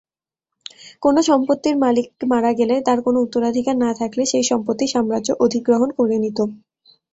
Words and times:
কোনো 1.01 1.19
সম্পত্তির 1.29 1.75
মালিক 1.83 2.07
মারা 2.31 2.51
গেলে 2.59 2.75
তাঁর 2.85 2.99
কোনো 3.01 3.17
উত্তরাধিকার 3.25 3.75
না 3.79 3.91
থাকলে 3.99 4.23
সেই 4.25 4.45
সম্পত্তি 4.51 4.85
সাম্রাজ্য 4.93 5.29
অধিগ্রহণ 5.45 5.89
করে 5.97 6.15
নিত। 6.23 6.39